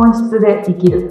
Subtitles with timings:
[0.00, 1.10] 本質で生きる。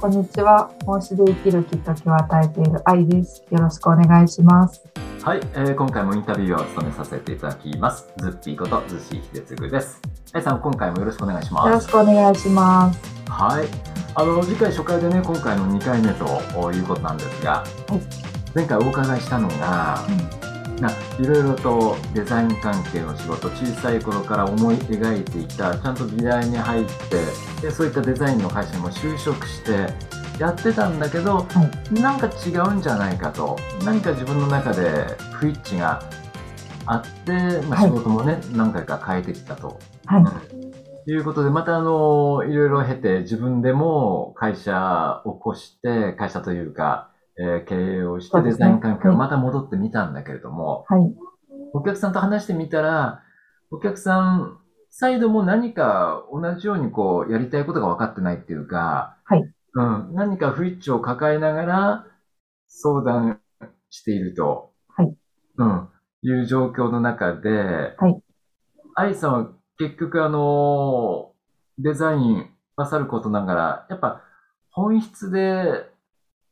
[0.00, 0.72] こんにちは。
[0.86, 3.44] 本質で生きるきっかけを与えている愛です。
[3.50, 4.82] よろしくお願いします。
[5.22, 8.10] はい、えー今回もインタビューを務めさせていただきます。
[8.16, 10.00] ズッピーことズシ秀嗣です。
[10.32, 11.70] あいさん、今回もよろしくお願いしよます。
[11.74, 12.98] ろしくお願いします。
[13.28, 13.91] はい。
[14.14, 17.64] あの、次回初回でね、今回の2回目ということなんですが、
[18.54, 20.04] 前回お伺いしたのが、
[20.80, 29.88] ないろいろとデザイン関係の仕事、小さい頃から思い描いていた、ちゃんと美大に入って、でそういったデザインの会社にも就職して、
[30.38, 31.46] やってたんだけど、
[31.92, 36.02] なんか違うんじゃないかと、何か自分の中で不一致が
[36.84, 37.32] あって、
[37.66, 37.90] まあ、はい。
[37.90, 39.78] 仕事もね、何回か変えてきたと。
[40.06, 40.81] はい。
[41.04, 49.18] ということで、またあの、いろいろ経て自分でも会社を起こして、会社というか、えー経営をしてデザイン関係をはい。
[49.18, 51.14] また戻ってみたんだけれども、はい。
[51.72, 53.22] お客さんと話してみたら、
[53.70, 54.58] お客さん
[54.94, 59.40] サイドも何か同じようにこうやりたいことが分かってないっていうか、はい。
[59.74, 62.06] うん、何か不一致を抱えながら
[62.68, 63.40] 相談
[63.88, 65.16] していると、はい。
[65.56, 65.88] うん、
[66.20, 68.22] いう状況の中で、はい。
[68.94, 71.32] 愛さんは結局あの、
[71.78, 74.22] デザインなさることながら、やっぱ
[74.70, 75.90] 本質で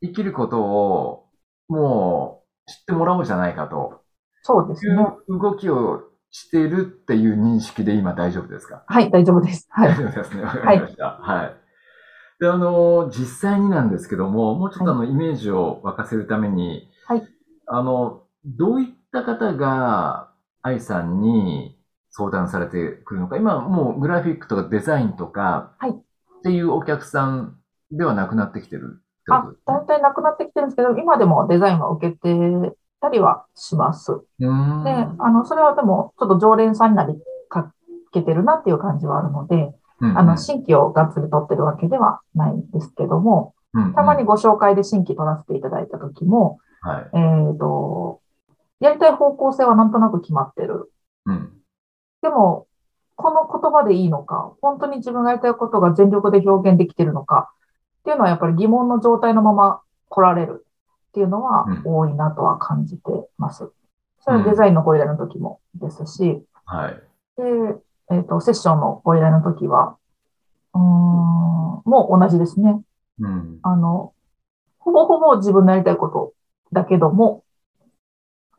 [0.02, 1.26] 生きることを
[1.68, 4.02] もう知ってもらおうじゃないかと。
[4.02, 4.96] いそうですね。
[5.28, 8.84] う動きをしているっていう認識で今大丈夫ですか？
[8.86, 9.66] はい、大丈夫です。
[9.70, 9.96] はい大。
[9.96, 10.42] 丈夫ですね。
[10.42, 11.04] わかりました。
[11.20, 11.56] はい。
[12.41, 17.22] で、あの、実際になんですけども、もうちょっとあの、イメージを沸かせるために、はい。
[17.66, 20.30] あの、どういった方が、
[20.62, 21.79] 愛さんに
[22.11, 25.94] 相談されてくるのか、今もうグラフィックとかデザインとか、はい
[26.41, 27.58] っていうお客さん
[27.92, 29.62] ではなくなってきてるってとです、ね。
[29.66, 34.12] 大体なくなってきてるんですけど、今でもデザインは受けてたりはします。
[34.12, 34.84] うーん。
[34.84, 37.15] で、あの、それはでも、ちょっと常連さんになり
[37.49, 37.72] か
[38.12, 47.10] けてるなっていう感じはあるので、うんあの、新規をがっつり取ってるわけではないんですけども、うんたまに、ご紹介で新規取らせていただいた時も、はい。
[47.12, 48.20] えっと、
[48.81, 50.91] やりたい方向性はなんとなく決まってる。
[51.26, 51.53] うん。
[52.22, 52.66] でも、
[53.16, 57.53] この言葉でいいのか、本当に自分がやりたいことが全力で表現できてるのか、
[58.00, 60.66] っていうのはやっぱり疑問の状態のまま来られる
[61.08, 63.03] っていうのはうん多いなとは感じて
[63.36, 63.70] ます。
[64.20, 67.03] それはデザインのご依頼の時もですし、はい。
[67.36, 67.42] で、
[68.10, 69.97] えっ、と、セッションのご依頼の時は、
[70.75, 72.81] うーん、もう同じですね。
[73.20, 73.58] うん。
[73.62, 74.12] あの、
[74.78, 76.32] ほぼほぼ自分のやりたいこと
[76.72, 77.44] だけども、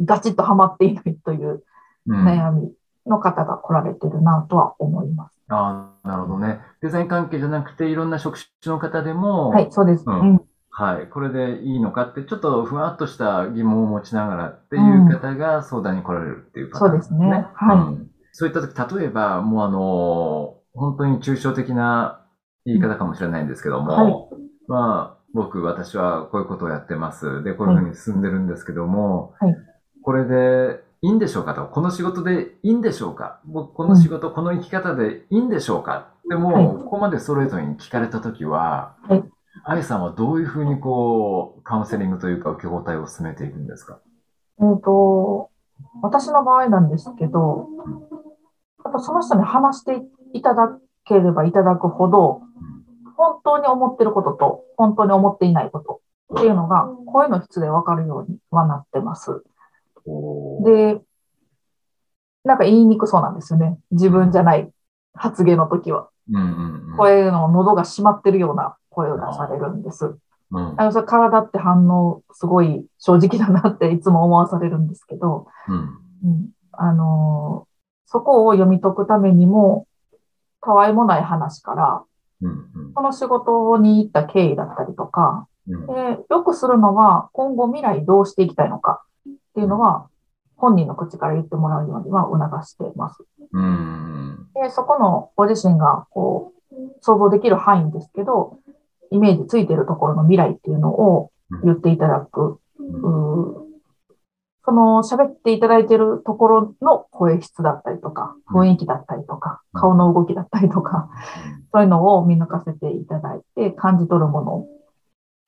[0.03, 1.63] ガチッとハマっていないという
[2.07, 2.73] うん悩み
[3.11, 5.39] の方が来られてるなとは思います。
[5.49, 6.59] ああ、なるほどね。
[6.81, 10.05] デザイン関係じゃなくて、いろんな職種の方でも、はい、そうです。
[10.07, 10.41] ううんん。
[10.69, 22.25] はい、これでいいのかって、ちょっとふわっとした疑問を持ちながらっていう方が相談に来られるっていうパターンそうですねはいうんそういった時、例えば、もうあの、本当に抽象的な
[22.65, 24.13] 言い方かもしれないんですけども、はい
[24.69, 27.43] まあ、僕、私はこういうことをやってます。
[27.43, 29.55] で、こういうふうに進んでるんですけども、はい
[30.03, 33.39] これでいいんでしょうかと、この仕事でいいんでしょうか。
[33.45, 36.09] 僕、この仕事、この生き方でいいんでしょうか。
[36.29, 36.67] でも、はい。
[36.67, 39.23] ここまでストレートに聞かれた時は、はい。
[39.63, 43.99] あやさんはどういうふうにこう、カウンセリングというか受け答えを進めていくんですか？
[44.59, 45.49] えっ、と、
[46.03, 47.67] 私の場合なんですけど、
[48.85, 50.03] やっぱその人に話して
[50.33, 52.41] いただければいただくほど、
[53.17, 56.01] 本当に思ってることと、本当に思っていないこと
[56.35, 59.43] っていうのが、声の質でわかるようにはなってます。
[60.63, 61.01] で、
[62.43, 63.77] なんか言いにくそうなんですよね。
[63.91, 64.69] 自分じゃない
[65.13, 66.09] 発言の時は。
[66.97, 70.15] 声の喉が閉まってるような声を出されるんです。
[70.51, 70.75] うん。
[70.79, 75.77] あの、それ体って反応すごい正直だなっていつも思わされるんですけど、うん。
[76.23, 77.71] うん、あのー
[78.11, 79.87] そこを読み解くためにも、
[80.61, 82.03] たわいもない話から、
[82.41, 82.93] うんうん。
[82.93, 85.87] この仕事に行った経緯だったりとか、うん。
[85.87, 89.01] でよくするのは、今後未来どうしていきたいのか
[89.51, 90.07] っていうのは、
[90.55, 93.23] 本人の口から言ってもらうようには促しています。
[93.51, 94.47] うん。
[94.53, 98.59] で、そこのご自身がこう、想像できる範囲ですけど、
[99.09, 101.31] イメージついてるところの未来っていうのを
[101.63, 102.59] 言っていただく。
[104.63, 108.69] その喋っていただいてるところの声質だったりとか、うん。
[108.69, 111.09] 雰囲気だったりとか、顔の動きだったりとか、
[111.73, 114.67] そういうのを見抜かせていただいて感じ取るもの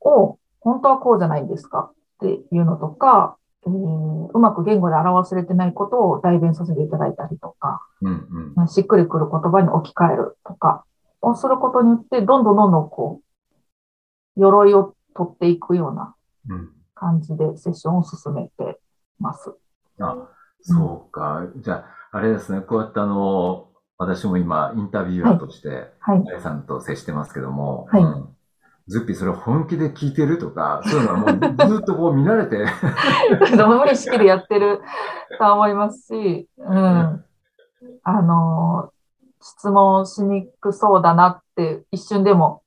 [0.01, 10.85] を、本当はこうじゃないんですかっていうのとか、えーうまく言語で表されてないことを代弁させていただいたりとか、うんうんしっくりくる言葉に置き換えるとか
[11.21, 13.21] をすることによって、どんどんどんどんこ
[14.37, 16.15] う、鎧を取っていくような
[16.49, 18.79] うん感じでセッションを進めて
[19.19, 19.53] ます。
[19.99, 20.29] あ、
[20.61, 21.47] そうか。
[21.57, 23.67] じゃあ、あれですね、こうやってあの、
[23.97, 26.41] 私も今、インタビュアーとして、はい。
[26.41, 28.03] さんと接してますけども、はい。
[28.03, 28.32] うん、
[28.87, 32.65] ズッピーそれ本気で聞いてるとか、そういうのはもうずっとこう見られて。
[33.39, 34.81] 無理してやってる
[35.39, 37.25] と思いますし、うん。
[38.03, 38.91] あの、
[39.41, 42.63] 質問しにくそうだなって一瞬でも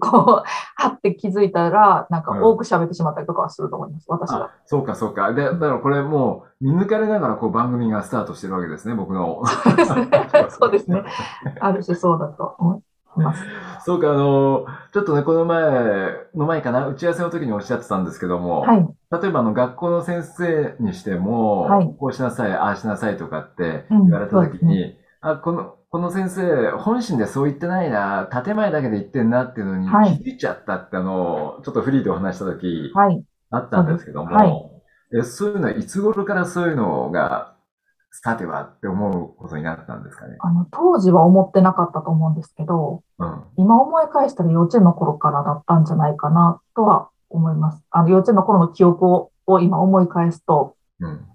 [0.00, 4.50] こう、はって気づいたら、なんか多く喋ってしまったりとかはすると思います、うん、私は。
[4.64, 5.32] そうか、そうか。
[5.32, 9.42] で、だからこれもう、見抜かれながらこう番組がスタートしてるわけですね、僕の。
[9.46, 10.08] そうですね。
[10.50, 11.02] そうですね。
[11.60, 12.87] ある種そうだと思います。
[13.84, 15.62] そうか、あの、ちょっとね、この前、
[16.34, 18.88] の前かな、打ち合わせの時におっしゃってたんですけども、はい、
[19.22, 34.52] 例えばあの、学校の先生にしても、はい、こうしなさい、ああしなさいとかって言われた時に、うんあ、この、この先生、本心でそう言ってないな、建前だけで言ってんなっていうのに気づいちゃったってあの、ちょっとフリーでお話したとき、はい、あったんですけども、はい、
[35.18, 37.54] えそういうのはいつ頃からそういうのが、
[38.10, 40.36] さてはって思うことになったんですかね。
[40.40, 47.84] あの、当時は思ってなかったと思うんですけど、うん、今思い返したら幼稚園の頃からだったんじゃないかなとは思います。
[47.90, 51.26] あの、幼稚園の頃の記憶をを今思い返すと、うん、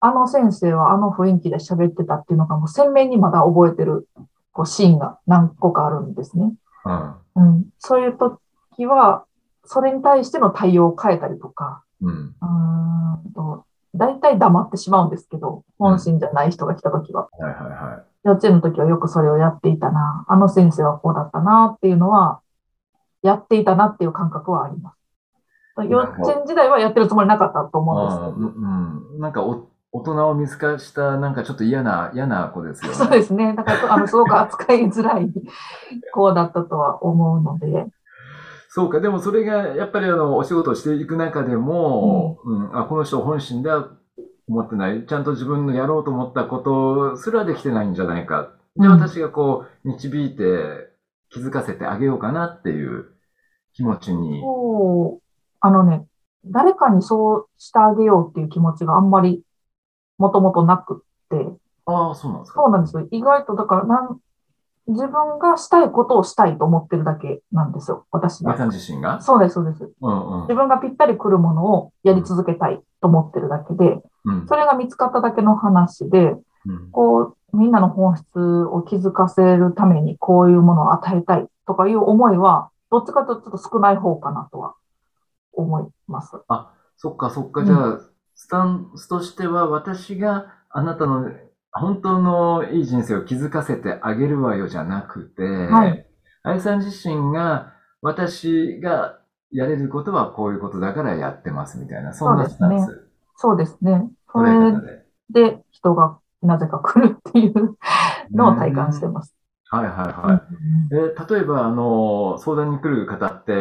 [0.00, 4.06] あの先生はあの雰囲気で喋ってたっていうのがもう鮮明にまだ覚えてる
[4.52, 6.52] こうシーンが何個かあるんですね。
[6.84, 9.24] うん、うん、そういう時は、
[9.64, 17.28] それに対しての対応を変えたりとか、うん、うんと大体黙ってしまうんですけど、本心じゃない人が来た時は。
[17.38, 18.02] はいはいはい。
[18.24, 22.40] 幼稚園の時はよくそれをやっていたな、あの先生はこうだったなっていうのは、
[23.22, 25.88] やっていたなっていう感覚はあります。
[25.88, 28.48] 幼稚園時代はやってるつもりなかったと思うんですけど。
[28.48, 32.96] うん、なんかお大人を見透かした、なんかちょっと嫌な、嫌な子ですよね。
[32.96, 33.54] そうですね。
[33.54, 35.32] だから、あの、すごく扱いづらい
[36.12, 37.86] 子だったとは思うので。
[38.76, 43.88] そうか、でもそれが、やっぱりあの、お仕事をしていく中でも、うん、うん、あ、この人本心では
[44.48, 45.06] 思ってない。
[45.06, 48.50] ちゃんと自分のやろうと思ったことすらできてないんじゃないか。
[48.74, 50.90] で、私がこう、導いて
[51.30, 53.14] 気づかせてあげようかなっていう
[53.74, 54.40] 気持ちに。
[54.40, 55.24] そう。
[55.60, 56.08] あのね、
[56.44, 59.44] 誰かにそうしてあげようっていう気持ちがあんまり
[60.18, 61.46] もともとなくって。
[61.86, 62.62] ああ、そうなんですか。
[62.62, 63.06] そうなんですよ。
[63.12, 64.18] 意外と、だからなん、
[64.86, 68.56] 自分がしたいことをしたいと思ってるだけなんですよ、私は。
[68.56, 69.20] さん自身が？
[69.22, 70.40] そうです、そうです、うんうん。
[70.42, 76.36] 自分がぴったり来るものをやり続けたいと思ってるだけで、うん、それが見つかっただけの話で、
[76.66, 84.74] うん、こう、みんなの本質を気づかせるためにこういうものを与えたいとかいう思いは、どっちかというとちょっと少ない方かなとは
[85.52, 86.36] 思います。
[86.48, 87.64] あ、そっかそっか。
[87.64, 88.00] じゃあ、うん
[88.36, 91.30] スタンスとしては、私があなたの
[91.74, 96.06] 本当のいい人生を気づかせてあげるわよじゃなくて、はい。
[96.44, 99.18] 愛さん自身が、私が
[99.50, 103.08] やれることはこういうことだからやってますみたいな、そんなスタンス。
[103.36, 104.08] そうですね。
[104.32, 104.72] それ
[105.30, 107.76] で人がなぜか来るっていう
[108.32, 109.34] のを体感してます。
[109.70, 110.94] はいはいはい。
[110.94, 113.52] え例えば、あの、相談に来る方って、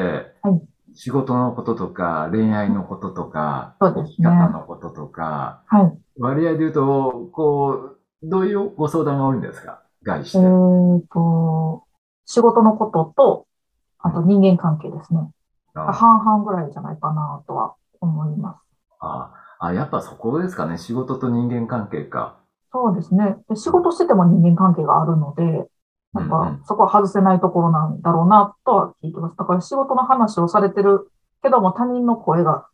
[0.43, 0.61] はい、
[0.93, 4.15] 仕事のこととか、恋愛のこととか、そうですね。
[4.17, 5.97] 生き方のこととか、はい。
[6.19, 7.92] 割合で言うと、こう、
[8.23, 9.81] どういうご相談が多いんですか？
[10.05, 10.37] 外して。
[10.39, 10.43] えっ、
[11.11, 11.83] と、
[12.25, 13.47] 仕事のことと、
[13.99, 15.19] あと人間関係ですね。
[15.73, 18.59] 半々ぐらいじゃないかなとは思います。
[18.99, 20.77] ああ、やっぱそこですかね。
[20.77, 22.37] 仕事と人間関係か。
[22.71, 23.37] そうですね。
[23.49, 25.67] で仕事してても人間関係があるので、
[26.13, 29.37] なんか、そこは外せないところなんだろうなとは聞いてます。
[29.37, 31.11] だから仕事の話をされてる
[31.41, 32.67] けども他人の声が、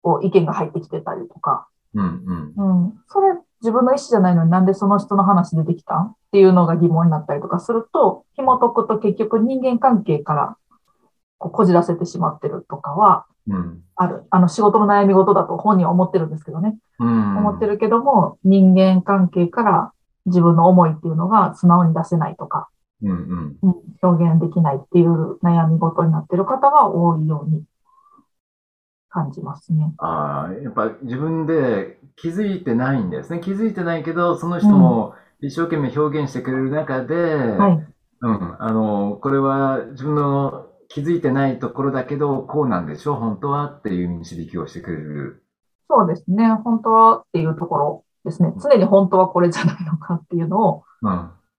[0.00, 1.68] こう意見が入ってきてたりとか。
[1.94, 2.84] うん、うん。
[2.84, 2.94] うん。
[3.08, 10.56] それ自分の意思じゃないのになんでその人の話出てきたんっていうのが疑問になったりとかすると、紐解くと結局人間関係から
[11.38, 13.26] こうこじらせてしまってるとかは、
[13.94, 14.24] ある。
[14.30, 16.76] あの仕事の悩み事だと本人は思ってるんですけどね。
[16.98, 19.92] うん、思ってるけども、人間関係から
[20.26, 22.68] 自分の思いっていうのが素直に出せないとか、
[23.02, 27.62] うんうん、表現できないっていう悩み事になってる方が多いように
[29.16, 29.94] 感じますね。
[29.96, 33.40] ああ、やっぱ自分で気づいてないんですね。
[33.40, 37.86] 気づいてないけど、その人も一生懸命表現してくれる中で、うん、はい。
[38.20, 45.42] うん、あの、これは自分の気づいてないところだけど、こうなんでしょう、本当はっていう導きをしてくれる。
[45.88, 48.52] そうですね、本当はっていうところですね。
[48.62, 50.84] 常に本当はこれじゃないのかっていうのを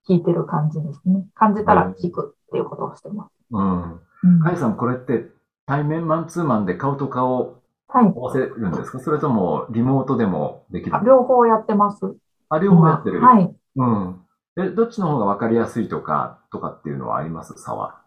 [0.08, 1.26] 聞いてる感じですね。
[1.34, 3.32] 感じたら聞くっていうことをしてます。
[3.50, 4.00] うん。
[4.42, 5.30] カ、う、イ、さん、これって
[5.68, 10.96] 対面マンツーマンで顔と顔合わせるんですか、はい、それともリモートでもできる？
[11.04, 12.16] 両方やってます。
[12.48, 13.54] あ、両方やってるはい。
[13.76, 14.20] うん。
[14.56, 17.52] え、どっちの方がわかりやすいとか、とかっていうのはあります？
[17.58, 18.00] 差は。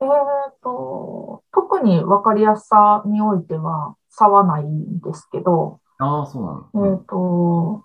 [0.00, 0.10] えっ、ー、
[0.62, 6.92] と、特にわかりやすさにおいては、差はないんですけど、ああ、そうなの。
[6.92, 7.82] えっ、と、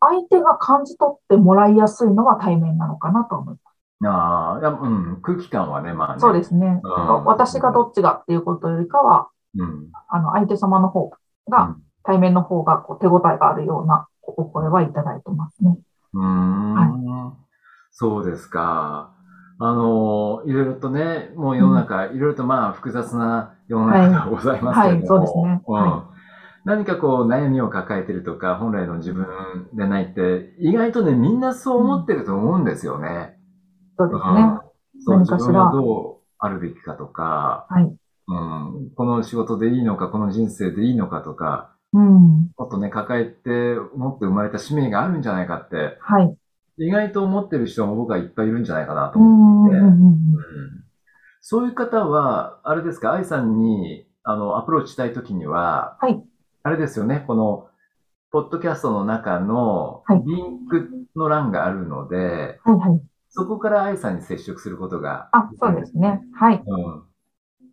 [0.00, 3.67] 相手が感じ取ってもらいやすいのは対面なのかなと思いま
[4.04, 6.20] ああ、いや、うん、空気感はね、まあね。
[6.20, 6.22] す。
[6.22, 6.80] そうですね。
[6.82, 9.88] うん私がどっちがっていうことよりかは、うん。
[10.08, 11.10] あの、相手様の方
[11.46, 15.76] うが、ん対面の方がこう手応えがあるようなお声はいただいてますね。
[16.14, 17.34] うーん、
[17.90, 19.12] そうですか。
[19.60, 26.08] あの、いろいろとね、もう世の中、いろいろとまあ複雑な世の中がございますけれども、はいそうですねうんは
[26.64, 29.26] 何かこう悩みを抱えてるとか、本来の自分
[29.74, 33.37] でないって、意外とね、みんなそう思ってると思うんですよね。
[33.98, 34.40] そうですね。
[34.40, 34.68] うん
[35.00, 37.84] そう、何かしら自分はどうあるべきかとか、はい。
[38.30, 42.50] うん、この仕事でいいのか、この人生でいいのかとか、うん。
[42.56, 46.36] もっとね、抱えて、もっと生まれた使命があるんじゃないかって、はい。
[46.78, 49.76] 意外と思ってる人も僕はいっぱいいるんじゃないかなとう思って。
[49.76, 50.18] んうん
[51.40, 56.22] そういう方は、あれですか、愛さんに、あの、アプローチしたいときには、はい。
[56.62, 57.68] あれですよね、この、
[58.30, 63.00] ポッドキャストの中のはいリンクの欄があるので、はいはい。
[63.30, 65.28] そこから愛さんに接触することが。
[65.32, 66.20] あ、そうですね。
[66.34, 66.62] はい。
[66.66, 67.02] うん。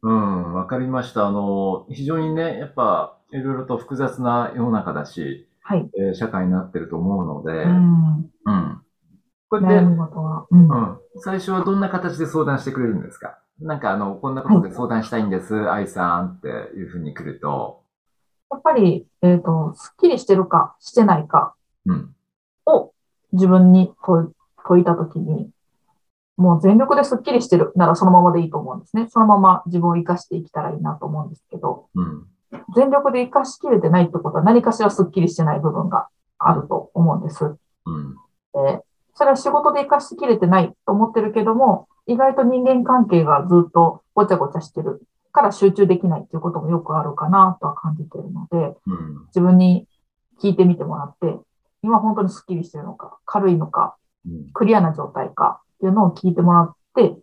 [0.03, 1.27] うん、わかりました。
[1.27, 5.89] あの、非常にね、やっぱ、いろいろと複雑な世の中だし、はい。
[5.97, 7.73] えー社会になってると思うので、ううん。
[7.73, 8.81] ん。
[9.49, 10.45] こうやって、悩み事は。
[10.51, 10.67] うん。
[10.69, 10.97] うん。
[11.17, 13.39] 最初はどんな形で相談してくれるんですか？
[13.61, 16.47] なんかあの、こんなことで相談したいんです、愛さんって
[16.77, 17.81] いうふうに来ると、
[18.51, 22.15] やっぱり、えっと、スッキリしてるか、してないかうん。
[22.67, 22.93] を
[23.31, 24.27] 自分に問い
[24.67, 25.49] 問いたときに、
[26.37, 29.07] もう全力でスッキリしてるならそのままでいいと思うんですね。
[29.09, 32.27] そのまま自分を生かしていけたらいいなと思うんですけど、うん。
[32.75, 36.07] 全力で生かしきれてないってことは何かしらスッキリしてない部分が
[36.37, 37.45] あると思うんです。
[37.45, 38.15] うん。
[38.53, 38.81] で、
[39.13, 49.25] それは仕事で生かしきれてないと思ってるけども、意外と人間関係がずっとごちゃごちゃしてるから集中できないっていうこともよくあるかなとは感じているので、うん。
[49.27, 49.87] 自分に
[50.41, 51.39] 聞いてみてもらって、
[51.81, 54.04] 今本当にスッキリしてるのか、軽いのか、うん。
[54.53, 57.15] クリアな状態かっていうのを聞いてもらって、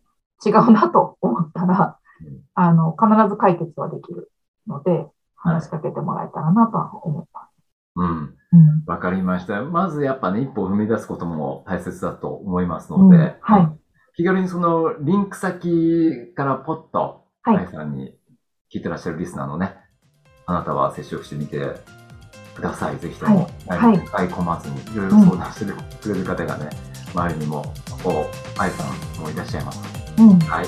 [0.44, 4.30] 違うなと思ったらうん、あの、必ず解決はできる
[4.66, 5.06] ので、
[5.36, 7.52] 話しかけてもらえたらなとは思います。
[7.96, 8.36] うん。
[8.52, 8.84] うん。
[8.86, 9.62] わかりました。
[9.62, 13.78] まずやっぱね、一歩踏み出すことも大切だと思いますうんので、はいうん
[14.14, 18.14] 気軽にそのリンク先からポッと、はい愛さんに
[18.70, 19.74] 聞いてらっしゃるリスナーのね、
[20.44, 21.58] あなたは接触してみて
[22.54, 22.98] ください。
[22.98, 26.68] ぜひとも、はい何も使い込まずに、いろいろ相談してくれる方がね、
[27.14, 28.26] 周りにも、こ
[28.56, 29.80] う、愛さんもいらっしゃいます。
[30.18, 30.38] うん。
[30.40, 30.66] はい。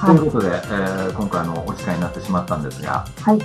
[0.00, 3.36] はいということで、えー今回のお時間になってしまったんですが、はい。
[3.36, 3.42] うん。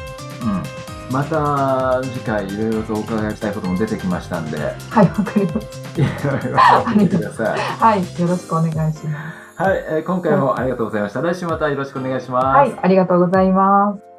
[1.12, 6.58] また次回いろいろとお伺いしたいことも出てきましたんで、はい、わかりましいろいろ
[6.96, 7.60] 教えてください。
[7.60, 7.86] た。
[7.86, 8.00] はい。
[8.00, 9.62] よろしくお願いします。
[9.64, 11.22] はい、えー今回もありがとうございました。
[11.22, 12.46] 来週またよろしくお願いします。
[12.46, 12.80] はい。
[12.82, 14.15] ありがとうございます。